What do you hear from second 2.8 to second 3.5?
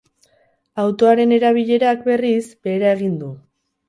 egin du.